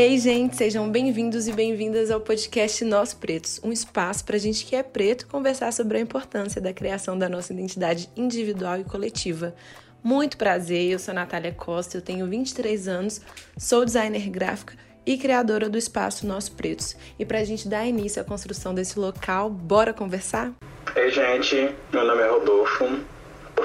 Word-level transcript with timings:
Ei, 0.00 0.16
gente, 0.16 0.56
sejam 0.56 0.88
bem-vindos 0.88 1.48
e 1.48 1.52
bem-vindas 1.52 2.08
ao 2.08 2.20
podcast 2.20 2.84
Nós 2.84 3.12
Pretos, 3.12 3.60
um 3.64 3.72
espaço 3.72 4.24
para 4.24 4.36
a 4.36 4.38
gente 4.38 4.64
que 4.64 4.76
é 4.76 4.82
preto 4.84 5.26
conversar 5.26 5.72
sobre 5.72 5.98
a 5.98 6.00
importância 6.00 6.60
da 6.60 6.72
criação 6.72 7.18
da 7.18 7.28
nossa 7.28 7.52
identidade 7.52 8.08
individual 8.16 8.78
e 8.78 8.84
coletiva. 8.84 9.56
Muito 10.00 10.36
prazer, 10.36 10.92
eu 10.92 11.00
sou 11.00 11.12
Natália 11.12 11.50
Costa, 11.50 11.96
eu 11.96 12.00
tenho 12.00 12.28
23 12.28 12.86
anos, 12.86 13.20
sou 13.56 13.84
designer 13.84 14.30
gráfica 14.30 14.74
e 15.04 15.18
criadora 15.18 15.68
do 15.68 15.76
espaço 15.76 16.24
Nós 16.28 16.48
Pretos. 16.48 16.96
E 17.18 17.24
para 17.24 17.40
a 17.40 17.44
gente 17.44 17.68
dar 17.68 17.84
início 17.84 18.22
à 18.22 18.24
construção 18.24 18.72
desse 18.72 19.00
local, 19.00 19.50
bora 19.50 19.92
conversar? 19.92 20.52
Ei, 20.94 21.10
gente, 21.10 21.74
meu 21.92 22.04
nome 22.04 22.22
é 22.22 22.28
Rodolfo 22.28 22.84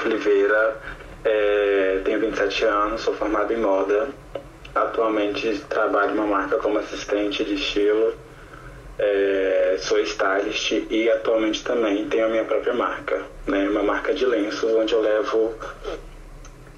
Oliveira, 0.03 0.81
é, 1.25 2.01
tenho 2.03 2.19
27 2.19 2.65
anos, 2.65 3.01
sou 3.01 3.13
formado 3.13 3.53
em 3.53 3.57
moda 3.57 4.09
Atualmente 4.75 5.59
trabalho 5.69 6.13
uma 6.13 6.25
marca 6.25 6.57
como 6.57 6.79
assistente 6.79 7.43
de 7.43 7.55
estilo, 7.55 8.13
é, 8.97 9.77
sou 9.79 9.99
stylist 9.99 10.71
e 10.89 11.09
atualmente 11.09 11.63
também 11.63 12.07
tenho 12.09 12.25
a 12.25 12.29
minha 12.29 12.43
própria 12.43 12.73
marca, 12.73 13.21
né, 13.47 13.67
uma 13.69 13.83
marca 13.83 14.13
de 14.13 14.25
lenços 14.25 14.71
onde 14.73 14.93
eu 14.93 15.01
levo 15.01 15.53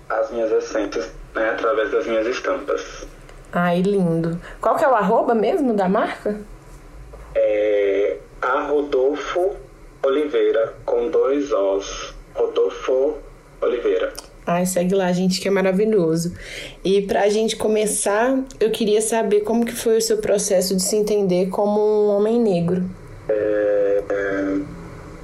as 0.09 0.31
minhas 0.31 0.51
essências 0.51 1.11
né, 1.33 1.49
através 1.49 1.91
das 1.91 2.05
minhas 2.05 2.27
estampas. 2.27 3.07
Ai, 3.51 3.81
lindo. 3.81 4.39
Qual 4.59 4.75
que 4.75 4.83
é 4.83 4.87
o 4.87 4.95
arroba 4.95 5.33
mesmo 5.33 5.73
da 5.73 5.87
marca? 5.87 6.39
É 7.33 8.17
a 8.41 8.61
Rodolfo 8.61 9.55
Oliveira, 10.03 10.73
com 10.85 11.09
dois 11.09 11.51
Os. 11.51 12.13
Rodolfo 12.33 13.17
Oliveira. 13.61 14.13
Ai, 14.47 14.65
segue 14.65 14.93
lá, 14.93 15.11
gente, 15.11 15.41
que 15.41 15.47
é 15.47 15.51
maravilhoso. 15.51 16.33
E 16.83 17.01
pra 17.01 17.27
gente 17.29 17.55
começar, 17.55 18.43
eu 18.59 18.69
queria 18.69 19.01
saber 19.01 19.41
como 19.41 19.65
que 19.65 19.73
foi 19.73 19.97
o 19.97 20.01
seu 20.01 20.17
processo 20.17 20.75
de 20.75 20.83
se 20.83 20.95
entender 20.95 21.49
como 21.49 21.79
um 21.81 22.09
homem 22.09 22.39
negro. 22.39 22.83
É, 23.27 24.03
é, 24.07 24.41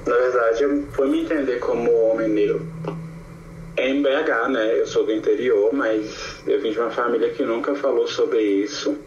na 0.08 0.16
verdade, 0.16 0.64
eu 0.64 0.84
fui 0.94 1.08
me 1.08 1.22
entender 1.22 1.60
como 1.60 1.92
homem 2.10 2.30
negro 2.30 2.66
em 3.78 4.02
BH, 4.02 4.50
né? 4.50 4.80
Eu 4.80 4.88
sou 4.88 5.06
do 5.06 5.12
interior, 5.12 5.72
mas 5.72 6.42
eu 6.48 6.60
vim 6.60 6.72
de 6.72 6.80
uma 6.80 6.90
família 6.90 7.30
que 7.30 7.44
nunca 7.44 7.76
falou 7.76 8.08
sobre 8.08 8.42
isso. 8.42 8.98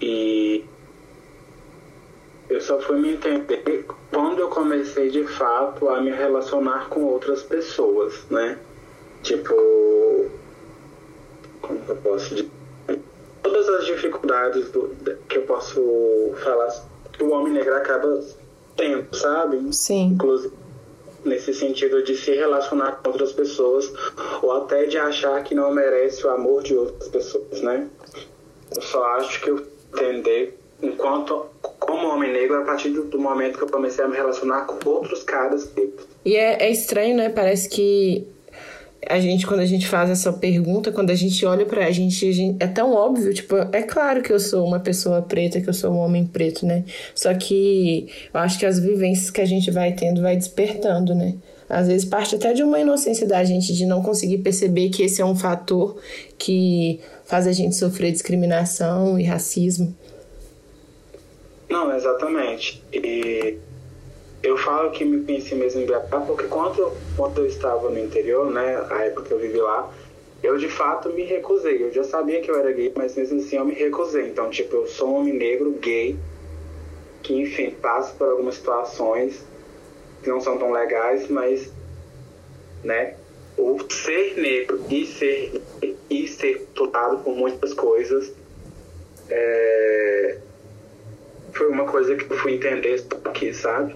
E 0.00 0.64
eu 2.48 2.60
só 2.60 2.78
fui 2.80 2.98
me 2.98 3.14
entender 3.14 3.86
quando 4.10 4.40
eu 4.40 4.48
comecei 4.48 5.10
de 5.10 5.24
fato 5.24 5.88
a 5.88 6.00
me 6.00 6.10
relacionar 6.10 6.88
com 6.88 7.04
outras 7.04 7.42
pessoas, 7.42 8.24
né? 8.30 8.58
Tipo, 9.22 9.54
como 11.60 11.80
eu 11.88 11.96
posso 11.96 12.34
dizer? 12.34 12.50
Todas 13.42 13.68
as 13.68 13.86
dificuldades 13.86 14.70
do, 14.70 14.90
que 15.28 15.38
eu 15.38 15.42
posso 15.42 16.32
falar 16.42 16.68
que 17.12 17.22
o 17.22 17.30
homem 17.30 17.52
negro 17.52 17.74
acaba 17.74 18.22
tendo, 18.76 19.14
sabe? 19.14 19.74
Sim. 19.74 20.12
Inclusive 20.14 20.54
nesse 21.24 21.52
sentido 21.52 22.02
de 22.02 22.16
se 22.16 22.34
relacionar 22.34 23.00
com 23.02 23.10
outras 23.10 23.32
pessoas 23.32 23.92
ou 24.40 24.52
até 24.52 24.86
de 24.86 24.96
achar 24.96 25.42
que 25.42 25.54
não 25.54 25.70
merece 25.72 26.26
o 26.26 26.30
amor 26.30 26.62
de 26.62 26.74
outras 26.74 27.08
pessoas, 27.08 27.60
né? 27.60 27.88
Eu 28.74 28.82
só 28.82 29.04
acho 29.16 29.40
que 29.42 29.50
eu 29.50 29.66
entender 29.92 30.58
enquanto 30.82 31.46
como 31.98 32.14
homem 32.14 32.32
negro 32.32 32.62
a 32.62 32.64
partir 32.64 32.90
do 32.90 33.18
momento 33.18 33.58
que 33.58 33.64
eu 33.64 33.68
comecei 33.68 34.04
a 34.04 34.08
me 34.08 34.16
relacionar 34.16 34.62
com 34.62 34.88
outros 34.88 35.22
caras 35.24 35.70
E 36.24 36.36
é, 36.36 36.62
é 36.62 36.70
estranho, 36.70 37.16
né? 37.16 37.28
Parece 37.28 37.68
que 37.68 38.26
a 39.08 39.18
gente, 39.20 39.46
quando 39.46 39.60
a 39.60 39.66
gente 39.66 39.86
faz 39.86 40.10
essa 40.10 40.32
pergunta, 40.32 40.92
quando 40.92 41.10
a 41.10 41.14
gente 41.14 41.44
olha 41.44 41.64
pra 41.64 41.90
gente, 41.90 42.32
gente, 42.32 42.56
é 42.60 42.66
tão 42.66 42.92
óbvio, 42.92 43.32
tipo, 43.32 43.56
é 43.72 43.82
claro 43.82 44.22
que 44.22 44.32
eu 44.32 44.40
sou 44.40 44.66
uma 44.66 44.80
pessoa 44.80 45.22
preta, 45.22 45.60
que 45.60 45.68
eu 45.68 45.74
sou 45.74 45.92
um 45.92 45.98
homem 45.98 46.26
preto, 46.26 46.66
né? 46.66 46.84
Só 47.14 47.32
que 47.34 48.08
eu 48.32 48.40
acho 48.40 48.58
que 48.58 48.66
as 48.66 48.78
vivências 48.78 49.30
que 49.30 49.40
a 49.40 49.46
gente 49.46 49.70
vai 49.70 49.92
tendo 49.92 50.22
vai 50.22 50.36
despertando, 50.36 51.14
né? 51.14 51.34
Às 51.68 51.86
vezes 51.86 52.04
parte 52.04 52.34
até 52.34 52.54
de 52.54 52.62
uma 52.62 52.80
inocência 52.80 53.26
da 53.26 53.44
gente 53.44 53.74
de 53.74 53.84
não 53.84 54.02
conseguir 54.02 54.38
perceber 54.38 54.88
que 54.88 55.02
esse 55.02 55.20
é 55.20 55.24
um 55.24 55.36
fator 55.36 55.96
que 56.38 56.98
faz 57.24 57.46
a 57.46 57.52
gente 57.52 57.76
sofrer 57.76 58.10
discriminação 58.10 59.18
e 59.18 59.24
racismo. 59.24 59.94
Não, 61.68 61.94
exatamente. 61.94 62.82
E 62.92 63.58
eu 64.42 64.56
falo 64.56 64.90
que 64.90 65.04
me 65.04 65.24
conheci 65.24 65.54
mesmo 65.54 65.82
em 65.82 65.86
BH 65.86 66.26
porque 66.26 66.44
quando, 66.44 66.92
quando 67.16 67.38
eu 67.38 67.46
estava 67.46 67.90
no 67.90 67.98
interior, 67.98 68.50
né, 68.50 68.86
a 68.90 69.04
época 69.04 69.24
que 69.24 69.32
eu 69.32 69.38
vivi 69.38 69.58
lá, 69.58 69.92
eu 70.42 70.56
de 70.56 70.68
fato 70.68 71.10
me 71.10 71.24
recusei. 71.24 71.82
Eu 71.82 71.92
já 71.92 72.04
sabia 72.04 72.40
que 72.40 72.50
eu 72.50 72.56
era 72.56 72.72
gay, 72.72 72.92
mas 72.96 73.16
mesmo 73.16 73.40
assim 73.40 73.56
eu 73.56 73.64
me 73.64 73.74
recusei. 73.74 74.28
Então, 74.28 74.48
tipo, 74.50 74.76
eu 74.76 74.86
sou 74.86 75.08
um 75.08 75.20
homem 75.20 75.34
negro 75.34 75.70
gay 75.72 76.16
que, 77.22 77.34
enfim, 77.34 77.70
passa 77.70 78.14
por 78.14 78.28
algumas 78.28 78.54
situações 78.54 79.44
que 80.22 80.28
não 80.28 80.40
são 80.40 80.56
tão 80.56 80.72
legais, 80.72 81.28
mas, 81.28 81.70
né, 82.82 83.16
o 83.56 83.78
ser 83.90 84.34
negro 84.36 84.80
e 84.88 85.04
ser 85.04 85.60
e 86.08 86.28
ser 86.28 86.68
tratado 86.74 87.18
por 87.18 87.34
muitas 87.34 87.74
coisas 87.74 88.32
é, 89.28 90.38
foi 91.58 91.68
uma 91.68 91.84
coisa 91.84 92.14
que 92.14 92.32
eu 92.32 92.38
fui 92.38 92.54
entender 92.54 93.04
aqui, 93.24 93.52
sabe? 93.52 93.94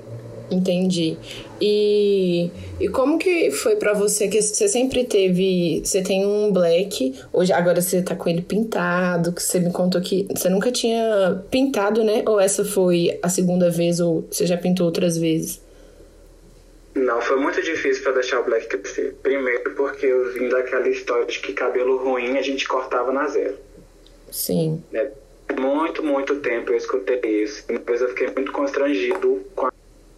Entendi. 0.50 1.16
E, 1.60 2.50
e 2.78 2.88
como 2.88 3.18
que 3.18 3.50
foi 3.52 3.76
para 3.76 3.94
você 3.94 4.28
que 4.28 4.42
você 4.42 4.68
sempre 4.68 5.04
teve, 5.04 5.80
você 5.82 6.02
tem 6.02 6.26
um 6.26 6.52
black, 6.52 7.18
hoje 7.32 7.52
agora 7.52 7.80
você 7.80 8.02
tá 8.02 8.14
com 8.14 8.28
ele 8.28 8.42
pintado, 8.42 9.32
que 9.32 9.42
você 9.42 9.60
me 9.60 9.72
contou 9.72 10.00
que 10.02 10.26
você 10.28 10.50
nunca 10.50 10.70
tinha 10.70 11.42
pintado, 11.50 12.04
né? 12.04 12.22
Ou 12.26 12.38
essa 12.38 12.64
foi 12.64 13.18
a 13.22 13.28
segunda 13.28 13.70
vez 13.70 14.00
ou 14.00 14.26
você 14.30 14.44
já 14.44 14.58
pintou 14.58 14.84
outras 14.84 15.16
vezes? 15.16 15.62
Não, 16.94 17.22
foi 17.22 17.36
muito 17.36 17.62
difícil 17.62 18.02
para 18.02 18.12
deixar 18.12 18.40
o 18.40 18.44
black 18.44 18.66
crescer. 18.66 19.14
Primeiro 19.22 19.70
porque 19.74 20.04
eu 20.04 20.34
vim 20.34 20.48
daquela 20.50 20.86
história 20.88 21.24
de 21.24 21.38
que 21.38 21.54
cabelo 21.54 21.96
ruim 22.04 22.36
a 22.36 22.42
gente 22.42 22.68
cortava 22.68 23.10
na 23.12 23.26
zero. 23.28 23.56
Sim. 24.30 24.82
Né? 24.90 25.10
Muito, 25.58 26.02
muito 26.02 26.40
tempo 26.40 26.72
eu 26.72 26.76
escutei 26.76 27.20
isso. 27.42 27.66
Depois 27.66 28.00
eu 28.00 28.08
fiquei 28.08 28.28
muito 28.30 28.52
constrangido 28.52 29.44
com 29.54 29.66
a... 29.66 29.72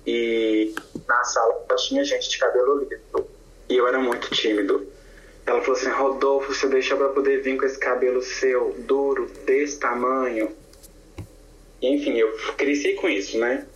E 0.07 0.75
na 1.09 1.25
sala 1.25 1.65
tinha 1.77 2.05
gente 2.05 2.29
de 2.29 2.39
cabelo 2.39 2.79
liso. 2.81 3.27
E 3.69 3.77
eu 3.77 3.89
era 3.89 3.99
muito 3.99 4.31
tímido. 4.31 4.87
Ela 5.47 5.61
falou 5.61 5.77
assim: 5.77 5.91
Rodolfo, 5.91 6.55
você 6.55 6.69
deixou 6.69 6.97
pra 6.97 7.09
poder 7.09 7.43
vir 7.43 7.59
com 7.59 7.65
esse 7.65 7.79
cabelo 7.79 8.23
seu, 8.23 8.75
duro, 8.79 9.31
desse 9.45 9.79
tamanho? 9.79 10.51
Enfim, 11.83 12.17
eu 12.17 12.33
cresci 12.57 12.95
com 12.95 13.09
isso, 13.09 13.39
né? 13.39 13.67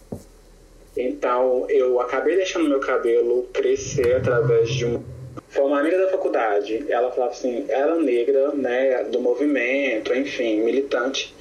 Então 0.97 1.67
eu 1.69 2.01
acabei 2.01 2.37
deixando 2.37 2.69
meu 2.69 2.81
cabelo 2.81 3.49
crescer 3.53 4.17
através 4.17 4.71
de 4.71 4.87
um. 4.87 5.03
Foi 5.49 5.65
uma 5.65 5.81
amiga 5.81 5.99
da 5.99 6.09
faculdade. 6.09 6.85
Ela 6.89 7.11
falava 7.11 7.33
assim: 7.33 7.65
ela 7.69 7.97
negra, 7.97 8.53
né, 8.53 9.05
do 9.05 9.21
movimento, 9.21 10.15
enfim, 10.15 10.61
militante. 10.61 11.35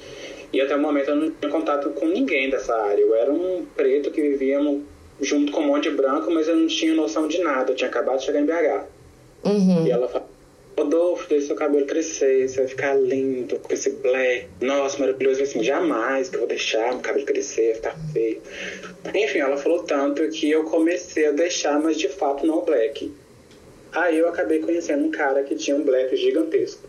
E 0.52 0.60
até 0.60 0.74
o 0.74 0.80
momento 0.80 1.10
eu 1.10 1.16
não 1.16 1.30
tinha 1.30 1.50
contato 1.50 1.90
com 1.90 2.06
ninguém 2.06 2.48
dessa 2.48 2.74
área. 2.74 3.02
Eu 3.02 3.14
era 3.14 3.32
um 3.32 3.66
preto 3.76 4.10
que 4.10 4.22
vivia 4.22 4.58
junto 5.20 5.52
com 5.52 5.60
um 5.60 5.66
monte 5.66 5.90
de 5.90 5.96
branco, 5.96 6.30
mas 6.30 6.48
eu 6.48 6.56
não 6.56 6.66
tinha 6.66 6.94
noção 6.94 7.28
de 7.28 7.42
nada. 7.42 7.72
Eu 7.72 7.76
tinha 7.76 7.90
acabado 7.90 8.18
de 8.18 8.24
chegar 8.24 8.40
em 8.40 8.46
BH. 8.46 8.86
Uhum. 9.44 9.86
E 9.86 9.90
ela 9.90 10.08
falou, 10.08 10.28
Rodolfo, 10.78 11.28
deixa 11.28 11.48
seu 11.48 11.56
cabelo 11.56 11.86
crescer, 11.86 12.48
você 12.48 12.58
vai 12.58 12.68
ficar 12.68 12.94
lindo 12.94 13.58
com 13.58 13.72
esse 13.72 13.90
black. 13.90 14.46
Nossa, 14.60 14.98
maravilhoso. 14.98 15.40
Eu 15.40 15.44
assim, 15.44 15.62
jamais 15.62 16.28
que 16.28 16.36
eu 16.36 16.40
vou 16.40 16.48
deixar 16.48 16.92
meu 16.92 17.00
cabelo 17.00 17.26
crescer, 17.26 17.74
ficar 17.74 17.96
feio. 18.12 18.40
Enfim, 19.14 19.38
ela 19.38 19.56
falou 19.56 19.82
tanto 19.82 20.26
que 20.30 20.50
eu 20.50 20.64
comecei 20.64 21.26
a 21.26 21.32
deixar, 21.32 21.78
mas 21.80 21.98
de 21.98 22.08
fato 22.08 22.46
não 22.46 22.64
black. 22.64 23.12
Aí 23.92 24.18
eu 24.18 24.28
acabei 24.28 24.60
conhecendo 24.60 25.04
um 25.04 25.10
cara 25.10 25.42
que 25.42 25.54
tinha 25.54 25.76
um 25.76 25.82
black 25.82 26.14
gigantesco. 26.16 26.88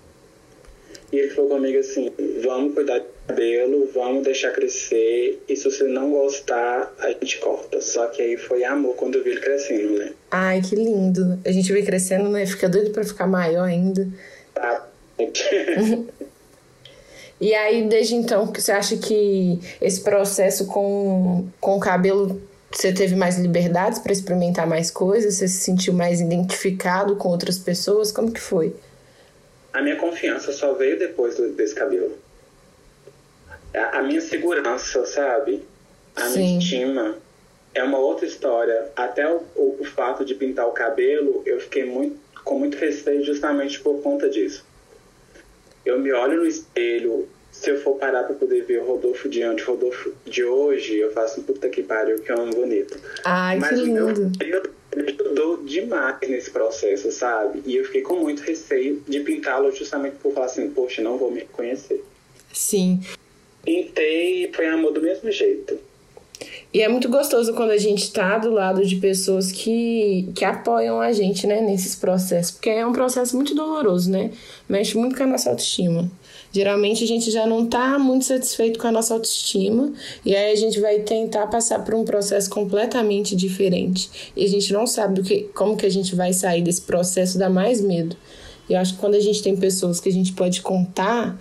E 1.12 1.18
ele 1.18 1.30
falou 1.32 1.50
comigo 1.50 1.80
assim: 1.80 2.12
vamos 2.44 2.74
cuidar 2.74 3.00
do 3.00 3.06
cabelo, 3.28 3.90
vamos 3.94 4.24
deixar 4.24 4.52
crescer. 4.52 5.42
E 5.48 5.56
se 5.56 5.64
você 5.64 5.86
não 5.86 6.12
gostar, 6.12 6.94
a 7.00 7.10
gente 7.10 7.40
corta. 7.40 7.82
Só 7.82 8.08
que 8.08 8.22
aí 8.22 8.38
foi 8.38 8.64
amor 8.64 8.96
quando 8.96 9.16
eu 9.16 9.24
vi 9.24 9.32
ele 9.32 9.40
crescendo, 9.40 9.98
né? 9.98 10.12
Ai, 10.30 10.62
que 10.62 10.76
lindo. 10.76 11.40
A 11.44 11.52
gente 11.52 11.72
vê 11.74 11.82
crescendo, 11.82 12.30
né? 12.30 12.46
Fica 12.46 12.70
doido 12.70 12.92
pra 12.92 13.04
ficar 13.04 13.26
maior 13.28 13.64
ainda. 13.64 14.08
Tá. 14.54 14.88
e 17.42 17.54
aí, 17.54 17.88
desde 17.88 18.16
então, 18.16 18.46
você 18.46 18.72
acha 18.72 18.96
que 18.98 19.60
esse 19.82 20.02
processo 20.02 20.66
com, 20.68 21.48
com 21.60 21.76
o 21.76 21.80
cabelo 21.80 22.42
você 22.72 22.94
teve 22.94 23.16
mais 23.16 23.38
liberdades 23.38 24.00
para 24.00 24.12
experimentar 24.12 24.68
mais 24.68 24.92
coisas? 24.92 25.36
Você 25.36 25.48
se 25.48 25.62
sentiu 25.62 25.94
mais 25.94 26.22
identificado 26.22 27.16
com 27.16 27.30
outras 27.30 27.58
pessoas? 27.58 28.12
Como 28.12 28.32
que 28.32 28.40
foi? 28.40 28.76
A 29.74 29.82
minha 29.82 29.96
confiança 29.96 30.52
só 30.52 30.74
veio 30.74 30.98
depois 30.98 31.36
desse 31.56 31.74
cabelo. 31.74 32.18
A, 33.74 34.00
a 34.00 34.04
minha 34.04 34.22
segurança, 34.22 35.06
sabe? 35.06 35.64
A 36.16 36.28
Sim. 36.28 36.40
minha 36.40 36.60
estima 36.60 37.16
é 37.74 37.84
uma 37.84 37.98
outra 37.98 38.26
história. 38.26 38.92
Até 38.96 39.28
o, 39.28 39.42
o, 39.56 39.78
o, 39.82 39.86
fato 39.86 40.24
de 40.24 40.36
pintar 40.36 40.68
o 40.68 40.72
cabelo, 40.72 41.42
eu 41.46 41.60
fiquei 41.60 41.86
muito, 41.86 42.20
com 42.44 42.60
muito 42.60 42.78
receio 42.78 43.24
justamente 43.24 43.80
por 43.80 44.02
conta 44.02 44.30
disso. 44.30 44.66
Eu 45.86 46.00
me 46.00 46.12
olho 46.12 46.38
no 46.38 46.46
espelho 46.46 47.28
se 47.52 47.70
eu 47.72 47.82
for 47.82 47.96
parar 47.96 48.24
pra 48.24 48.36
poder 48.36 48.64
ver 48.64 48.82
o 48.82 48.86
Rodolfo 48.86 49.28
de 49.28 49.42
antes, 49.42 49.68
o 49.68 49.72
Rodolfo 49.72 50.14
de 50.26 50.44
hoje, 50.44 50.98
eu 50.98 51.12
faço 51.12 51.42
um 51.42 51.44
puta 51.44 51.68
que 51.70 51.84
pariu, 51.84 52.20
que 52.20 52.32
é 52.32 52.36
um 52.36 52.50
bonito. 52.50 52.98
Ai, 53.26 53.60
Mas 53.60 53.70
que 53.70 53.76
lindo. 53.76 54.32
Meu, 54.40 54.64
me 54.96 55.04
ajudou 55.04 55.58
demais 55.64 56.18
nesse 56.28 56.50
processo, 56.52 57.12
sabe? 57.12 57.62
E 57.66 57.76
eu 57.76 57.86
fiquei 57.86 58.02
com 58.02 58.16
muito 58.16 58.42
receio 58.42 59.04
de 59.08 59.20
pintá-lo 59.22 59.72
justamente 59.72 60.16
por 60.22 60.34
falar 60.34 60.48
assim, 60.48 60.70
poxa, 60.70 61.02
não 61.02 61.18
vou 61.18 61.32
me 61.32 61.42
conhecer. 61.42 62.04
Sim. 62.54 63.02
Pintei 63.64 64.46
e 64.46 64.54
foi 64.54 64.68
amor 64.68 64.94
do 64.94 65.02
mesmo 65.02 65.32
jeito. 65.32 65.80
E 66.72 66.82
é 66.84 66.88
muito 66.88 67.10
gostoso 67.10 67.52
quando 67.56 67.72
a 67.72 67.78
gente 67.78 68.12
tá 68.12 68.38
do 68.38 68.52
lado 68.52 68.86
de 68.86 68.98
pessoas 68.98 69.52
que, 69.52 70.30
que 70.36 70.46
apoiam 70.46 71.02
a 71.02 71.12
gente, 71.12 71.48
né, 71.48 71.62
nesses 71.62 71.96
processos. 71.96 72.52
Porque 72.52 72.70
é 72.70 72.86
um 72.86 72.94
processo 72.94 73.36
muito 73.36 73.56
doloroso, 73.56 74.12
né? 74.12 74.30
Mexe 74.68 74.96
muito 74.96 75.18
com 75.18 75.24
a 75.24 75.28
nossa 75.28 75.50
autoestima. 75.50 76.10
Geralmente 76.52 77.04
a 77.04 77.08
gente 77.08 77.32
já 77.32 77.48
não 77.48 77.66
tá 77.66 77.98
muito 77.98 78.26
satisfeito 78.26 78.80
com 78.80 78.88
a 78.88 78.92
nossa 78.92 79.14
autoestima 79.14 79.94
e 80.26 80.36
aí 80.36 80.52
a 80.52 80.56
gente 80.56 80.80
vai 80.80 81.00
tentar 81.00 81.46
passar 81.48 81.84
por 81.86 81.94
um 81.94 82.04
processo 82.04 82.50
completamente 82.50 83.36
diferente. 83.36 84.32
E 84.36 84.46
a 84.46 84.48
gente 84.48 84.72
não 84.72 84.86
sabe 84.86 85.16
do 85.16 85.24
que, 85.24 85.50
como 85.56 85.76
que 85.76 85.86
a 85.86 85.92
gente 85.92 86.16
vai 86.16 86.34
sair 86.34 86.62
desse 86.62 86.82
processo, 86.82 87.38
dá 87.38 87.50
mais 87.50 87.82
medo. 87.82 88.16
E 88.70 88.74
eu 88.74 88.80
acho 88.80 88.94
que 88.94 89.00
quando 89.00 89.16
a 89.16 89.20
gente 89.20 89.42
tem 89.42 89.56
pessoas 89.56 90.00
que 90.00 90.10
a 90.10 90.14
gente 90.14 90.34
pode 90.34 90.62
contar, 90.62 91.40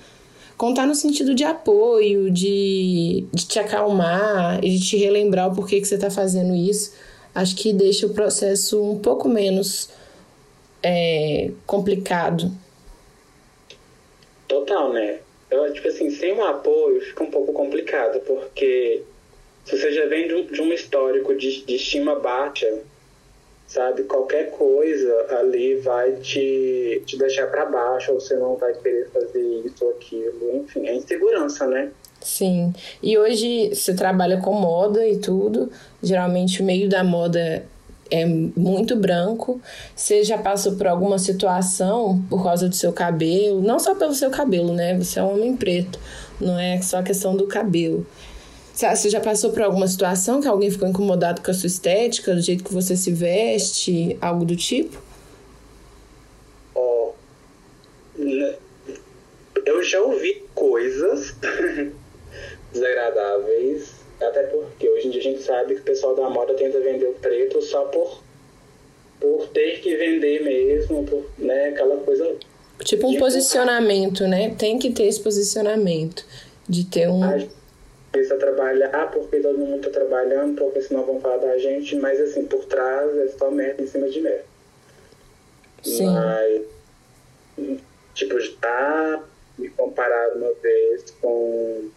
contar 0.58 0.86
no 0.86 0.94
sentido 0.94 1.34
de 1.34 1.44
apoio, 1.44 2.30
de, 2.30 3.24
de 3.32 3.46
te 3.46 3.60
acalmar 3.60 4.62
e 4.62 4.76
de 4.76 4.84
te 4.84 4.96
relembrar 4.96 5.50
o 5.50 5.54
porquê 5.54 5.80
que 5.80 5.86
você 5.86 5.94
está 5.94 6.10
fazendo 6.10 6.54
isso, 6.54 6.94
acho 7.32 7.54
que 7.54 7.72
deixa 7.72 8.06
o 8.06 8.12
processo 8.12 8.82
um 8.82 8.98
pouco 8.98 9.28
menos 9.28 9.88
é, 10.82 11.52
complicado. 11.64 12.50
Total, 14.48 14.92
né? 14.92 15.20
Eu, 15.48 15.72
tipo 15.72 15.86
assim, 15.86 16.10
sem 16.10 16.32
um 16.34 16.44
apoio 16.44 17.00
fica 17.02 17.22
um 17.22 17.30
pouco 17.30 17.52
complicado, 17.52 18.20
porque 18.26 19.02
se 19.64 19.78
você 19.78 19.92
já 19.92 20.06
vem 20.06 20.26
de 20.26 20.60
um 20.60 20.72
histórico 20.72 21.34
de, 21.36 21.64
de 21.64 21.76
estima 21.76 22.16
baixa, 22.16 22.66
sabe? 23.68 24.04
Qualquer 24.04 24.50
coisa 24.50 25.26
ali 25.38 25.76
vai 25.76 26.12
te, 26.16 27.02
te 27.06 27.16
deixar 27.16 27.46
para 27.46 27.66
baixo, 27.66 28.12
ou 28.12 28.20
você 28.20 28.34
não 28.34 28.56
vai 28.56 28.72
querer 28.72 29.08
fazer 29.10 29.40
isso 29.64 29.84
ou 29.84 29.90
aquilo. 29.90 30.56
Enfim, 30.56 30.86
é 30.86 30.96
insegurança, 30.96 31.66
né? 31.66 31.90
Sim. 32.20 32.72
E 33.00 33.16
hoje 33.16 33.72
você 33.72 33.94
trabalha 33.94 34.40
com 34.40 34.52
moda 34.54 35.06
e 35.06 35.18
tudo. 35.18 35.70
Geralmente 36.02 36.62
o 36.62 36.64
meio 36.64 36.88
da 36.88 37.04
moda 37.04 37.64
é 38.10 38.24
muito 38.24 38.96
branco, 38.96 39.60
você 39.94 40.24
já 40.24 40.38
passou 40.38 40.76
por 40.76 40.86
alguma 40.86 41.18
situação 41.18 42.22
por 42.30 42.42
causa 42.42 42.66
do 42.66 42.74
seu 42.74 42.90
cabelo, 42.90 43.60
não 43.60 43.78
só 43.78 43.94
pelo 43.94 44.14
seu 44.14 44.30
cabelo, 44.30 44.72
né? 44.72 44.96
Você 44.96 45.18
é 45.18 45.22
um 45.22 45.34
homem 45.34 45.54
preto, 45.54 45.98
não 46.40 46.58
é 46.58 46.80
só 46.80 46.98
a 46.98 47.02
questão 47.02 47.36
do 47.36 47.46
cabelo. 47.46 48.06
Você 48.78 49.10
já 49.10 49.20
passou 49.20 49.50
por 49.50 49.62
alguma 49.62 49.88
situação 49.88 50.40
que 50.40 50.46
alguém 50.46 50.70
ficou 50.70 50.88
incomodado 50.88 51.42
com 51.42 51.50
a 51.50 51.54
sua 51.54 51.66
estética, 51.66 52.32
do 52.32 52.40
jeito 52.40 52.62
que 52.62 52.72
você 52.72 52.96
se 52.96 53.10
veste, 53.10 54.16
algo 54.20 54.44
do 54.44 54.54
tipo? 54.54 55.02
Oh, 56.76 57.10
eu 59.66 59.82
já 59.82 60.00
ouvi 60.00 60.44
coisas 60.54 61.34
desagradáveis 62.72 63.98
até 64.20 64.44
porque 64.44 64.88
hoje 64.88 65.08
em 65.08 65.10
dia 65.10 65.20
a 65.20 65.24
gente 65.24 65.42
sabe 65.42 65.74
que 65.74 65.80
o 65.80 65.84
pessoal 65.84 66.14
da 66.14 66.28
moda 66.28 66.54
tenta 66.54 66.80
vender 66.80 67.06
o 67.06 67.14
preto 67.14 67.62
só 67.62 67.84
por, 67.84 68.22
por 69.20 69.48
ter 69.48 69.80
que 69.80 69.96
vender 69.96 70.42
mesmo, 70.42 71.04
por, 71.04 71.24
né, 71.38 71.68
aquela 71.68 71.96
coisa. 71.98 72.36
Tipo 72.84 73.08
um 73.08 73.18
posicionamento, 73.18 74.26
né? 74.26 74.54
Tem 74.56 74.78
que 74.78 74.90
ter 74.90 75.04
esse 75.04 75.20
posicionamento. 75.20 76.24
De 76.68 76.84
ter 76.84 77.08
um. 77.08 77.48
Precisa 78.18 78.36
trabalhar 78.36 79.12
porque 79.12 79.38
todo 79.38 79.56
mundo 79.56 79.80
tá 79.80 79.90
trabalhando, 79.90 80.58
porque 80.58 80.82
senão 80.82 81.04
vão 81.04 81.20
falar 81.20 81.36
da 81.36 81.56
gente, 81.56 81.94
mas 81.94 82.20
assim, 82.20 82.44
por 82.44 82.64
trás 82.64 83.16
é 83.16 83.28
só 83.28 83.48
merda 83.48 83.80
em 83.80 83.86
cima 83.86 84.08
de 84.08 84.20
merda. 84.20 84.44
Sim. 85.84 86.12
Mas, 86.12 86.62
tipo, 88.14 88.40
já 88.40 89.22
me 89.56 89.68
compararam 89.70 90.38
uma 90.38 90.52
vez 90.54 91.12
com 91.20 91.90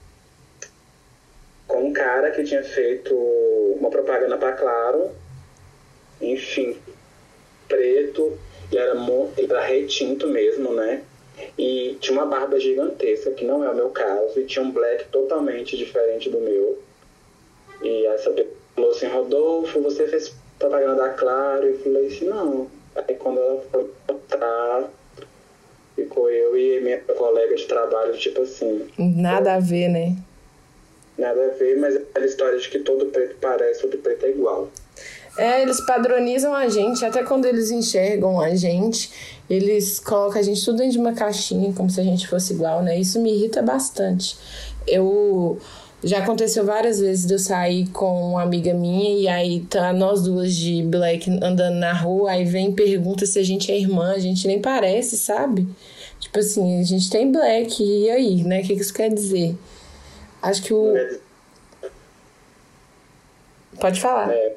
com 1.68 1.86
um 1.86 1.94
cara 1.94 2.30
que 2.30 2.44
tinha 2.44 2.64
feito 2.64 3.16
uma 3.80 3.90
propaganda 3.90 4.38
para 4.38 4.52
Claro, 4.52 5.10
enfim, 6.22 6.78
preto, 7.68 8.38
e 8.72 8.78
era, 8.78 8.94
era 9.38 9.62
retinto 9.66 10.28
mesmo, 10.28 10.72
né? 10.72 11.02
E 11.58 11.98
tinha 12.00 12.18
uma 12.18 12.26
barba 12.26 12.60
gigantesca, 12.60 13.32
que 13.32 13.46
não 13.46 13.64
é 13.64 13.70
o 13.70 13.76
meu 13.76 13.90
caso, 13.90 14.40
e 14.40 14.46
tinha 14.46 14.64
um 14.64 14.72
black 14.72 15.06
totalmente 15.10 15.78
diferente 15.78 16.30
do 16.30 16.40
meu. 16.40 16.80
E 17.82 18.06
essa 18.08 18.32
pessoa 18.32 18.56
falou 18.76 18.92
assim, 18.92 19.08
Rodolfo, 19.08 19.82
você 19.82 20.08
fez 20.08 20.34
propaganda 20.60 21.04
da 21.04 21.10
Claro? 21.10 21.66
E 21.66 21.72
eu 21.72 21.80
falei 21.80 22.08
assim, 22.08 22.26
não. 22.26 22.68
Aí 22.96 23.16
quando 23.16 23.40
ela 23.40 23.62
foi 23.72 23.90
botar, 24.08 24.90
ficou 25.96 26.30
eu 26.30 26.58
e 26.58 26.82
minha 26.82 27.00
colega 27.00 27.56
de 27.56 27.66
trabalho, 27.66 28.18
tipo 28.18 28.42
assim. 28.42 28.88
Nada 28.98 29.56
a 29.56 29.60
ver, 29.60 29.90
né? 29.90 30.16
nada 31.22 31.46
a 31.46 31.58
ver, 31.58 31.80
mas 31.80 31.96
é 31.96 32.00
aquela 32.00 32.26
história 32.26 32.60
de 32.60 32.68
que 32.68 32.80
todo 32.80 33.06
preto 33.06 33.36
parece, 33.40 33.82
todo 33.82 33.98
preto 34.00 34.26
é 34.26 34.30
igual. 34.30 34.70
É, 35.38 35.62
eles 35.62 35.80
padronizam 35.86 36.54
a 36.54 36.68
gente, 36.68 37.06
até 37.06 37.24
quando 37.24 37.46
eles 37.46 37.72
enxergam 37.72 38.42
a 38.42 38.54
gente, 38.54 39.10
eles 39.52 40.00
colocam 40.00 40.40
a 40.40 40.44
gente 40.44 40.64
tudo 40.64 40.78
dentro 40.78 40.94
de 40.94 41.00
uma 41.00 41.12
caixinha, 41.12 41.74
como 41.74 41.90
se 41.90 42.00
a 42.00 42.04
gente 42.04 42.26
fosse 42.26 42.54
igual, 42.54 42.82
né? 42.82 42.98
Isso 42.98 43.20
me 43.20 43.34
irrita 43.34 43.62
bastante. 43.62 44.38
Eu. 44.88 45.60
Já 46.04 46.18
aconteceu 46.18 46.66
várias 46.66 47.00
vezes 47.00 47.28
de 47.28 47.34
eu 47.34 47.38
sair 47.38 47.88
com 47.90 48.32
uma 48.32 48.42
amiga 48.42 48.74
minha 48.74 49.20
e 49.20 49.28
aí 49.28 49.60
tá 49.60 49.94
nós 49.94 50.24
duas 50.24 50.56
de 50.56 50.82
black 50.82 51.30
andando 51.30 51.76
na 51.76 51.94
rua, 51.94 52.32
aí 52.32 52.44
vem 52.44 52.70
e 52.70 52.74
pergunta 52.74 53.24
se 53.28 53.38
a 53.38 53.44
gente 53.44 53.72
é 53.72 53.78
irmã, 53.78 54.12
a 54.14 54.18
gente 54.18 54.48
nem 54.48 54.60
parece, 54.60 55.16
sabe? 55.16 55.68
Tipo 56.20 56.40
assim, 56.40 56.80
a 56.80 56.84
gente 56.84 57.08
tem 57.08 57.32
black, 57.32 57.84
e 57.84 58.10
aí, 58.10 58.44
né? 58.44 58.62
O 58.62 58.64
que 58.64 58.74
isso 58.74 58.94
quer 58.94 59.14
dizer? 59.14 59.56
Acho 60.42 60.64
que 60.64 60.74
o. 60.74 60.98
É. 60.98 61.20
Pode 63.80 64.02
falar. 64.02 64.32
É. 64.32 64.56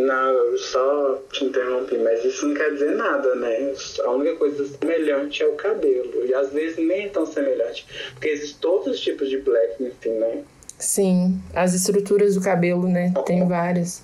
Não, 0.00 0.30
eu 0.30 0.58
só 0.58 1.22
te 1.30 1.44
interrompi, 1.44 1.98
mas 1.98 2.24
isso 2.24 2.46
não 2.46 2.54
quer 2.54 2.72
dizer 2.72 2.94
nada, 2.96 3.34
né? 3.34 3.72
A 4.04 4.10
única 4.10 4.36
coisa 4.36 4.66
semelhante 4.66 5.42
é 5.42 5.46
o 5.46 5.54
cabelo. 5.54 6.24
E 6.24 6.32
às 6.32 6.52
vezes 6.52 6.78
nem 6.78 7.04
é 7.04 7.08
tão 7.08 7.26
semelhante. 7.26 7.86
Porque 8.12 8.28
existem 8.28 8.58
todos 8.60 8.86
os 8.86 9.00
tipos 9.00 9.28
de 9.28 9.38
black, 9.38 9.82
enfim, 9.82 10.10
né? 10.10 10.42
Sim, 10.78 11.38
as 11.54 11.74
estruturas 11.74 12.34
do 12.34 12.40
cabelo, 12.40 12.88
né? 12.88 13.12
Tem 13.26 13.46
várias. 13.46 14.02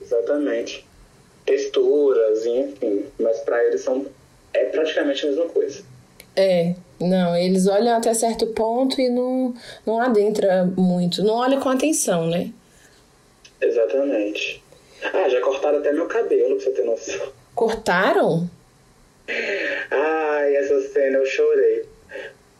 Exatamente. 0.00 0.86
Texturas, 1.44 2.46
enfim. 2.46 3.06
Mas 3.18 3.40
para 3.40 3.64
eles 3.64 3.80
são. 3.80 4.06
É 4.54 4.66
praticamente 4.66 5.26
a 5.26 5.30
mesma 5.30 5.46
coisa. 5.46 5.82
É, 6.36 6.74
não, 7.00 7.36
eles 7.36 7.66
olham 7.66 7.96
até 7.96 8.14
certo 8.14 8.46
ponto 8.48 9.00
e 9.00 9.08
não, 9.08 9.52
não 9.84 10.00
adentra 10.00 10.64
muito, 10.76 11.24
não 11.24 11.34
olha 11.34 11.58
com 11.58 11.68
atenção, 11.68 12.26
né? 12.28 12.52
Exatamente. 13.60 14.62
Ah, 15.12 15.28
já 15.28 15.40
cortaram 15.40 15.78
até 15.78 15.92
meu 15.92 16.06
cabelo, 16.06 16.56
pra 16.56 16.64
você 16.64 16.70
ter 16.72 16.84
noção. 16.84 17.32
Cortaram? 17.54 18.48
Ai, 19.90 20.56
essa 20.56 20.80
cena 20.88 21.18
eu 21.18 21.26
chorei. 21.26 21.84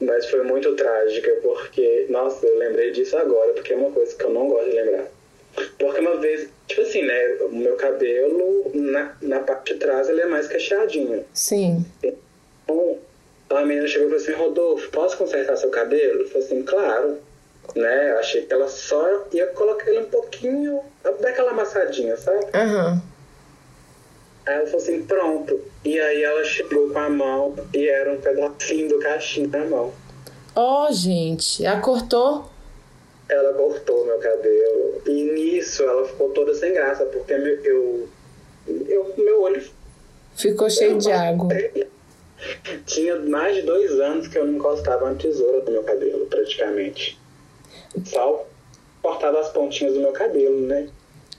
Mas 0.00 0.30
foi 0.30 0.42
muito 0.42 0.75
trágica, 0.76 1.30
porque, 1.42 2.07
nossa, 2.09 2.47
eu 2.47 2.57
lembrei 2.57 2.90
disso 2.90 3.16
agora, 3.19 3.52
porque 3.52 3.73
é 3.73 3.76
uma 3.76 3.90
coisa 3.90 4.16
que 4.16 4.25
eu 4.25 4.30
não 4.30 4.49
gosto 4.49 4.71
de 4.71 4.76
lembrar. 4.76 5.07
Porque 5.78 6.00
uma 6.00 6.16
vez, 6.16 6.49
tipo 6.66 6.80
assim, 6.80 7.02
né, 7.02 7.37
o 7.42 7.49
meu 7.49 7.76
cabelo, 7.76 8.71
na, 8.75 9.14
na 9.21 9.40
parte 9.40 9.75
de 9.75 9.80
trás, 9.80 10.09
ele 10.09 10.23
é 10.23 10.26
mais 10.26 10.47
cacheadinho. 10.47 11.25
Sim. 11.35 11.85
Então, 12.02 12.99
a 13.50 13.64
menina 13.64 13.87
chegou 13.87 14.07
e 14.07 14.11
falou 14.11 14.23
assim, 14.23 14.33
Rodolfo, 14.33 14.90
posso 14.90 15.19
consertar 15.19 15.57
seu 15.57 15.71
cabelo? 15.71 16.23
Eu 16.23 16.28
falei 16.28 16.47
assim, 16.47 16.62
claro. 16.62 17.19
Né? 17.75 18.12
Eu 18.12 18.19
achei 18.19 18.43
que 18.43 18.52
ela 18.52 18.69
só 18.69 19.25
ia 19.33 19.47
colocar 19.49 19.88
ele 19.88 20.00
um 20.00 20.11
pouquinho, 20.11 20.81
daquela 21.21 21.52
amassadinha, 21.52 22.17
sabe? 22.17 22.45
Uhum. 22.47 23.00
Aí 24.47 24.55
ela 24.55 24.67
falou 24.67 24.83
assim, 24.83 25.02
pronto. 25.02 25.61
E 25.85 26.00
aí 26.00 26.23
ela 26.23 26.45
chegou 26.45 26.90
com 26.90 26.99
a 26.99 27.09
mão 27.09 27.55
e 27.73 27.88
era 27.88 28.12
um 28.12 28.21
pedacinho 28.21 28.88
do 28.88 28.99
cachinho 28.99 29.49
na 29.49 29.64
mão. 29.64 29.93
Ó, 30.57 30.88
oh, 30.88 30.93
gente, 30.93 31.64
ela 31.64 31.81
cortou? 31.81 32.50
Ela 33.29 33.55
cortou 33.55 34.05
meu 34.05 34.19
cabelo. 34.19 35.02
E 35.07 35.23
nisso 35.33 35.85
ela 35.85 36.05
ficou 36.09 36.31
toda 36.31 36.55
sem 36.55 36.73
graça, 36.73 37.05
porque 37.07 37.37
meu, 37.37 37.64
eu, 37.64 38.09
eu, 38.67 39.14
meu 39.17 39.43
olho... 39.43 39.62
Ficou 40.35 40.69
cheio 40.69 40.99
de 40.99 41.12
água. 41.12 41.49
Tinha 42.87 43.17
mais 43.17 43.57
de 43.57 43.62
dois 43.62 43.93
anos 44.00 44.26
que 44.26 44.38
eu 44.38 44.47
não 44.47 44.55
encostava 44.55 45.05
uma 45.05 45.14
tesoura 45.14 45.62
no 45.62 45.71
meu 45.71 45.85
cabelo, 45.85 46.26
praticamente. 46.26 47.20
Só 48.04 48.47
cortava 49.02 49.40
as 49.40 49.49
pontinhas 49.50 49.94
do 49.94 50.00
meu 50.00 50.12
cabelo, 50.12 50.66
né? 50.66 50.88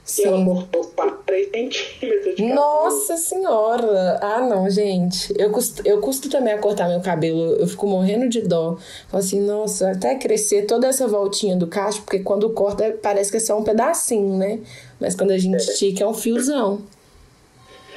Sim. 0.04 0.24
E 0.24 0.26
ela 0.26 0.46
cortou 0.46 0.84
3 1.26 1.52
centímetros 1.52 2.36
de 2.36 2.42
cabelo. 2.42 2.56
Nossa 2.56 3.18
senhora! 3.18 4.20
Ah, 4.22 4.42
não, 4.42 4.70
gente. 4.70 5.34
Eu 5.38 5.52
custo, 5.52 5.82
eu 5.88 6.02
custo 6.02 6.30
também 6.30 6.54
a 6.54 6.58
cortar 6.58 6.90
meu 6.90 7.02
cabelo. 7.02 7.54
Eu 7.54 7.68
fico 7.68 7.86
morrendo 7.88 8.28
de 8.28 8.42
dó. 8.42 8.78
Falo 9.08 9.24
assim, 9.24 9.40
nossa, 9.40 9.92
até 9.92 10.16
crescer 10.16 10.66
toda 10.66 10.88
essa 10.88 11.08
voltinha 11.08 11.56
do 11.56 11.68
cacho, 11.68 12.02
porque 12.02 12.20
quando 12.20 12.50
corta 12.50 12.98
parece 13.02 13.32
que 13.32 13.38
é 13.38 13.40
só 13.40 13.58
um 13.58 13.64
pedacinho, 13.64 14.38
né? 14.38 14.60
Mas 15.00 15.16
quando 15.16 15.32
a 15.32 15.38
gente 15.38 15.56
é. 15.56 15.58
estica 15.58 16.04
é 16.04 16.08
um 16.08 16.14
fiozão. 16.14 16.82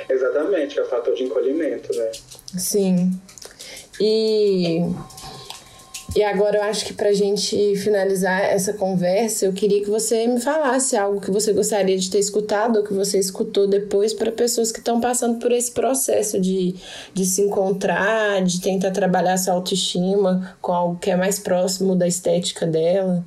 Exatamente, 0.08 0.78
é 0.78 0.82
o 0.82 0.86
fator 0.86 1.14
de 1.14 1.24
encolhimento, 1.24 1.92
né? 1.96 2.12
Sim. 2.56 3.10
E 3.98 4.82
e 6.16 6.22
agora 6.22 6.58
eu 6.58 6.62
acho 6.62 6.86
que 6.86 6.94
para 6.94 7.08
a 7.08 7.12
gente 7.12 7.74
finalizar 7.76 8.40
essa 8.44 8.72
conversa, 8.72 9.46
eu 9.46 9.52
queria 9.52 9.82
que 9.82 9.90
você 9.90 10.28
me 10.28 10.40
falasse 10.40 10.96
algo 10.96 11.20
que 11.20 11.30
você 11.30 11.52
gostaria 11.52 11.98
de 11.98 12.08
ter 12.08 12.20
escutado 12.20 12.76
ou 12.76 12.84
que 12.84 12.94
você 12.94 13.18
escutou 13.18 13.66
depois 13.66 14.14
para 14.14 14.30
pessoas 14.30 14.70
que 14.70 14.78
estão 14.78 15.00
passando 15.00 15.40
por 15.40 15.50
esse 15.50 15.72
processo 15.72 16.40
de, 16.40 16.76
de 17.12 17.24
se 17.24 17.42
encontrar, 17.42 18.44
de 18.44 18.60
tentar 18.60 18.92
trabalhar 18.92 19.36
sua 19.36 19.54
autoestima 19.54 20.56
com 20.62 20.72
algo 20.72 21.00
que 21.00 21.10
é 21.10 21.16
mais 21.16 21.40
próximo 21.40 21.96
da 21.96 22.06
estética 22.06 22.64
dela. 22.64 23.24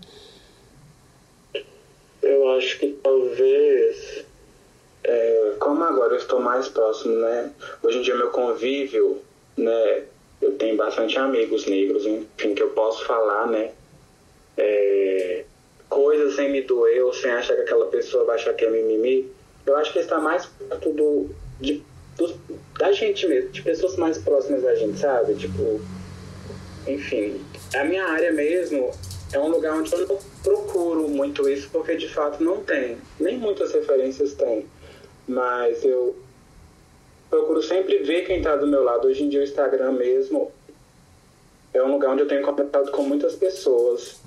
Eu 2.22 2.50
acho 2.52 2.80
que 2.80 2.98
talvez, 3.04 4.24
é, 5.04 5.56
como 5.60 5.84
agora 5.84 6.14
eu 6.14 6.20
estou 6.20 6.40
mais 6.40 6.70
próximo, 6.70 7.16
né? 7.16 7.52
Hoje 7.84 7.98
em 7.98 8.02
dia 8.02 8.16
meu 8.16 8.30
convívio, 8.30 9.22
né? 9.58 10.04
Eu 10.42 10.54
tenho 10.54 10.76
bastante 10.76 11.18
amigos 11.18 11.66
negros, 11.66 12.06
enfim, 12.06 12.54
que 12.54 12.62
eu 12.62 12.70
posso 12.70 13.06
falar, 13.06 13.48
né? 13.48 13.72
É, 14.56 15.44
coisas 15.90 16.36
sem 16.36 16.52
me 16.52 16.62
doer 16.62 17.04
ou 17.04 17.14
sem 17.14 17.32
achar 17.32 17.56
que 17.56 17.62
aquela 17.62 17.86
pessoa 17.88 18.26
vai 18.26 18.36
achar 18.36 18.54
que 18.54 18.66
é 18.66 18.70
mimimi. 18.70 19.32
Eu 19.66 19.76
acho 19.78 19.92
que 19.92 20.00
está 20.00 20.20
mais 20.20 20.46
perto 20.46 20.92
do, 20.94 21.30
de, 21.60 21.84
do, 22.18 22.34
da 22.78 22.92
gente 22.92 23.28
mesmo, 23.28 23.50
de 23.50 23.62
pessoas 23.62 23.96
mais 23.98 24.18
próximas 24.18 24.64
da 24.64 24.76
gente, 24.76 25.00
sabe? 25.00 25.36
Tipo, 25.36 25.82
enfim, 26.88 27.42
a 27.76 27.84
minha 27.84 28.06
área 28.06 28.32
mesmo 28.32 28.92
é 29.34 29.40
um 29.40 29.50
lugar 29.50 29.74
onde 29.74 29.92
eu 29.94 30.08
não 30.08 30.20
procuro 30.44 31.08
muito 31.10 31.50
isso, 31.50 31.70
porque 31.72 31.96
de 31.96 32.08
fato 32.08 32.42
não 32.44 32.64
tem. 32.64 32.98
Nem 33.20 33.38
muitas 33.38 33.74
referências 33.74 34.34
tem. 34.34 34.66
Mas 35.28 35.84
eu 35.84 36.16
procuro 37.30 37.62
sempre 37.62 38.00
ver 38.00 38.26
quem 38.26 38.38
está 38.38 38.56
do 38.56 38.68
meu 38.68 38.84
lado. 38.84 39.08
Hoje 39.08 39.24
em 39.24 39.30
dia 39.30 39.42
o 39.42 39.44
Instagram 39.44 39.94
mesmo 39.94 40.52
é 41.74 41.84
um 41.84 41.92
lugar 41.92 42.12
onde 42.12 42.22
eu 42.24 42.28
tenho 42.28 42.42
contato 42.42 42.92
com 42.92 43.04
muitas 43.04 43.36
pessoas. 43.36 44.20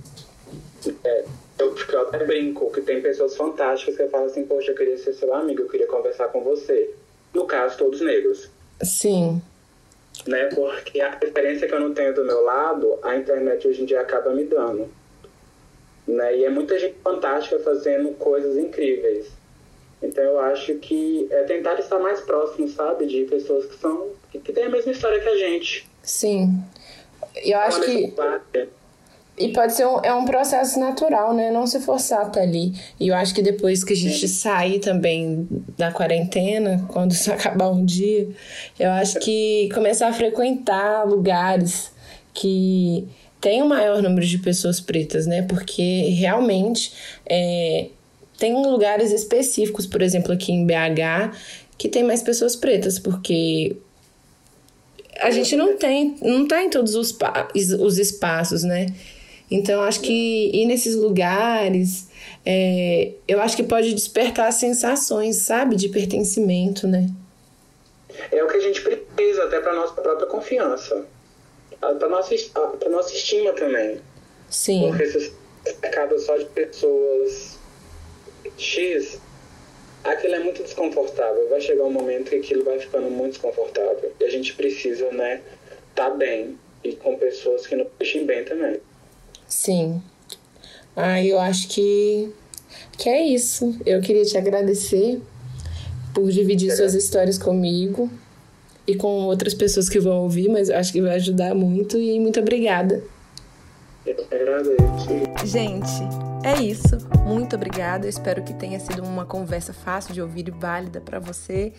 É, 1.04 1.25
eu, 1.59 1.75
eu 1.92 2.02
até 2.02 2.25
brinco 2.25 2.71
que 2.71 2.80
tem 2.80 3.02
pessoas 3.02 3.37
fantásticas 3.37 3.97
que 3.97 4.09
falam 4.09 4.26
assim, 4.26 4.45
poxa, 4.47 4.71
eu 4.71 4.76
queria 4.76 4.97
ser 4.97 5.12
seu 5.12 5.33
amigo, 5.35 5.62
eu 5.62 5.69
queria 5.69 5.87
conversar 5.87 6.28
com 6.28 6.42
você. 6.42 6.95
No 7.35 7.47
caso, 7.47 7.78
todos 7.78 8.00
negros. 8.00 8.50
Sim. 8.83 9.40
Né? 10.26 10.47
Porque 10.47 11.00
a 11.00 11.11
referência 11.11 11.69
que 11.69 11.75
eu 11.75 11.80
não 11.80 11.95
tenho 11.95 12.14
do 12.14 12.25
meu 12.25 12.42
lado, 12.42 12.99
a 13.02 13.16
internet 13.16 13.66
hoje 13.66 13.83
em 13.83 13.87
dia 13.87 14.00
acaba 14.00 14.30
me 14.30 14.45
dando. 14.45 14.88
Né? 16.07 16.38
E 16.38 16.45
é 16.45 16.50
muita 16.50 16.78
gente 16.78 16.97
fantástica 17.02 17.59
fazendo 17.61 18.12
coisas 18.14 18.57
incríveis. 18.57 19.39
Então 20.02 20.25
eu 20.25 20.40
acho 20.40 20.75
que 20.76 21.28
é 21.30 21.42
tentar 21.45 21.78
estar 21.78 21.99
mais 21.99 22.21
próximo, 22.21 22.69
sabe, 22.69 23.07
de 23.07 23.25
pessoas 23.25 23.66
que 23.66 23.78
são 23.78 24.09
que, 24.30 24.38
que 24.38 24.52
têm 24.52 24.64
a 24.64 24.71
mesma 24.71 24.92
história 24.92 25.21
que 25.21 25.28
a 25.28 25.37
gente. 25.37 25.88
Sim. 26.02 26.62
Eu 27.37 27.59
acho 27.59 27.80
que 27.83 28.12
e 29.40 29.49
pode 29.54 29.73
ser 29.73 29.87
um, 29.87 29.99
é 30.02 30.12
um 30.12 30.26
processo 30.26 30.78
natural, 30.78 31.33
né? 31.33 31.50
Não 31.50 31.66
se 31.66 31.80
forçar 31.80 32.26
até 32.26 32.42
ali. 32.42 32.75
E 33.00 33.09
eu 33.09 33.14
acho 33.14 33.35
que 33.35 33.40
depois 33.40 33.83
que 33.83 33.95
a 33.95 33.97
gente 33.97 34.28
sair 34.28 34.80
também 34.80 35.49
da 35.78 35.90
quarentena, 35.90 36.85
quando 36.88 37.12
isso 37.12 37.33
acabar 37.33 37.71
um 37.71 37.83
dia, 37.83 38.28
eu 38.78 38.90
acho 38.90 39.19
que 39.19 39.71
começar 39.73 40.09
a 40.09 40.12
frequentar 40.12 41.09
lugares 41.09 41.90
que 42.35 43.09
tem 43.40 43.62
um 43.62 43.69
maior 43.69 44.02
número 44.02 44.26
de 44.26 44.37
pessoas 44.38 44.78
pretas, 44.78 45.26
né? 45.26 45.40
Porque 45.40 46.11
realmente 46.11 46.92
é, 47.25 47.87
tem 48.40 48.54
lugares 48.54 49.12
específicos, 49.12 49.87
por 49.87 50.00
exemplo, 50.00 50.32
aqui 50.32 50.50
em 50.50 50.64
BH, 50.64 51.37
que 51.76 51.90
tem 51.90 52.02
mais 52.02 52.23
pessoas 52.23 52.56
pretas, 52.56 52.99
porque 52.99 53.76
a 55.20 55.30
gente 55.30 55.54
não 55.54 55.76
tem, 55.76 56.16
não 56.23 56.49
tá 56.49 56.64
em 56.64 56.70
todos 56.70 56.94
os, 56.94 57.14
os 57.78 57.99
espaços, 57.99 58.64
né? 58.64 58.87
Então, 59.50 59.82
acho 59.82 60.00
que 60.00 60.50
ir 60.54 60.64
nesses 60.64 60.94
lugares, 60.94 62.09
é, 62.47 63.12
eu 63.28 63.42
acho 63.42 63.54
que 63.54 63.62
pode 63.62 63.92
despertar 63.92 64.50
sensações, 64.54 65.37
sabe, 65.37 65.76
de 65.76 65.90
pertencimento, 65.90 66.88
né? 66.88 67.11
É 68.32 68.42
o 68.42 68.49
que 68.49 68.56
a 68.56 68.61
gente 68.61 68.80
precisa, 68.80 69.44
até 69.44 69.61
para 69.61 69.75
nossa 69.75 70.00
própria 70.00 70.26
confiança, 70.28 71.04
para 71.78 72.09
nossa, 72.09 72.35
para 72.78 72.88
nossa 72.88 73.12
estima 73.12 73.52
também. 73.52 74.00
Sim. 74.49 74.88
Porque 74.88 75.06
se 75.06 75.32
é 75.66 75.73
cercado 75.73 76.18
só 76.18 76.38
de 76.38 76.47
pessoas 76.47 77.60
X, 78.56 79.20
aquilo 80.04 80.35
é 80.35 80.38
muito 80.40 80.62
desconfortável. 80.62 81.49
Vai 81.49 81.61
chegar 81.61 81.85
um 81.85 81.92
momento 81.92 82.30
que 82.30 82.37
aquilo 82.37 82.64
vai 82.64 82.78
ficando 82.78 83.11
muito 83.11 83.32
desconfortável. 83.32 84.12
E 84.20 84.25
a 84.25 84.30
gente 84.30 84.54
precisa, 84.54 85.11
né, 85.11 85.40
tá 85.94 86.11
bem 86.11 86.59
e 86.82 86.92
com 86.94 87.16
pessoas 87.16 87.66
que 87.66 87.76
nos 87.76 87.87
deixem 87.99 88.25
bem 88.25 88.44
também. 88.44 88.78
Sim. 89.47 90.02
Ah, 90.97 91.23
eu 91.23 91.38
acho 91.38 91.68
que, 91.68 92.30
que 92.97 93.09
é 93.09 93.23
isso. 93.23 93.78
Eu 93.85 94.00
queria 94.00 94.25
te 94.25 94.37
agradecer 94.37 95.20
por 96.14 96.30
dividir 96.30 96.70
é. 96.70 96.76
suas 96.76 96.94
histórias 96.94 97.38
comigo 97.38 98.11
e 98.87 98.97
com 98.97 99.25
outras 99.26 99.54
pessoas 99.54 99.88
que 99.88 100.00
vão 100.00 100.23
ouvir, 100.23 100.49
mas 100.49 100.68
eu 100.68 100.76
acho 100.76 100.92
que 100.92 101.00
vai 101.00 101.14
ajudar 101.16 101.54
muito 101.54 101.99
e 101.99 102.18
muito 102.18 102.40
obrigada. 102.40 103.02
Eu 104.04 104.16
agradeço. 104.30 105.47
Gente, 105.47 106.30
é 106.42 106.61
isso. 106.61 106.99
Muito 107.25 107.56
obrigada. 107.56 108.06
Eu 108.06 108.11
espero 108.11 108.42
que 108.42 108.54
tenha 108.54 108.80
sido 108.80 109.02
uma 109.02 109.26
conversa 109.26 109.73
fácil 109.73 110.14
de 110.14 110.23
ouvir 110.23 110.49
e 110.49 110.50
válida 110.50 111.00
para 111.00 111.18
você. 111.18 111.73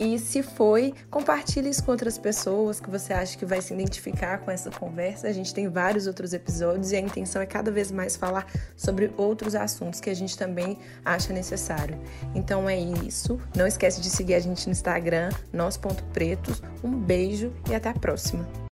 E 0.00 0.16
se 0.16 0.44
foi, 0.44 0.94
compartilhe 1.10 1.68
isso 1.68 1.82
com 1.82 1.90
outras 1.90 2.16
pessoas 2.16 2.78
que 2.78 2.88
você 2.88 3.12
acha 3.12 3.36
que 3.36 3.44
vai 3.44 3.60
se 3.60 3.74
identificar 3.74 4.38
com 4.38 4.50
essa 4.50 4.70
conversa. 4.70 5.26
A 5.26 5.32
gente 5.32 5.52
tem 5.52 5.68
vários 5.68 6.06
outros 6.06 6.32
episódios 6.32 6.92
e 6.92 6.96
a 6.96 7.00
intenção 7.00 7.42
é 7.42 7.46
cada 7.46 7.70
vez 7.72 7.90
mais 7.90 8.14
falar 8.14 8.46
sobre 8.76 9.12
outros 9.16 9.56
assuntos 9.56 10.00
que 10.00 10.08
a 10.08 10.14
gente 10.14 10.38
também 10.38 10.78
acha 11.04 11.32
necessário. 11.32 11.98
Então 12.32 12.68
é 12.68 12.78
isso. 12.78 13.40
Não 13.56 13.66
esquece 13.66 14.00
de 14.00 14.08
seguir 14.08 14.34
a 14.34 14.40
gente 14.40 14.66
no 14.66 14.72
Instagram, 14.72 15.30
nós.pretos. 15.52 16.62
Um 16.84 16.96
beijo 16.96 17.52
e 17.68 17.74
até 17.74 17.88
a 17.88 17.94
próxima. 17.94 18.46